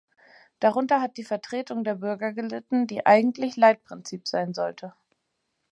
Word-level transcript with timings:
Darunter 0.59 0.99
hat 0.99 1.17
die 1.17 1.23
Vertretung 1.23 1.83
der 1.83 1.93
Bürger 1.93 2.33
gelitten, 2.33 2.87
die 2.87 3.05
eigentlich 3.05 3.55
Leitprinzip 3.55 4.27
sein 4.27 4.51
sollte. 4.55 4.95